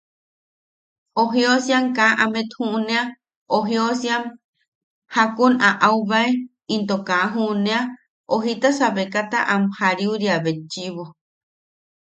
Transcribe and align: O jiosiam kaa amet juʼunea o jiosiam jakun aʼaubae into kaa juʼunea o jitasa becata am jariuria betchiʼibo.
O 1.21 1.23
jiosiam 1.33 1.85
kaa 1.97 2.13
amet 2.23 2.47
juʼunea 2.57 3.03
o 3.55 3.57
jiosiam 3.67 4.23
jakun 5.13 5.53
aʼaubae 5.69 6.29
into 6.75 6.95
kaa 7.07 7.25
juʼunea 7.33 7.79
o 8.33 8.35
jitasa 8.43 8.87
becata 8.95 9.39
am 9.53 9.63
jariuria 9.77 10.35
betchiʼibo. 10.43 11.03